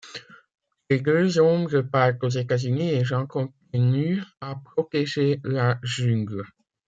[0.89, 6.41] Les deux hommes repartent aux États-Unis et Jann continue à protéger la jungle.